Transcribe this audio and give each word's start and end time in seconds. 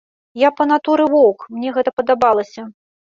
Я 0.43 0.49
па 0.61 0.65
натуры 0.71 1.05
воўк, 1.15 1.45
мне 1.59 1.77
гэта 1.79 1.95
падабалася. 2.01 2.61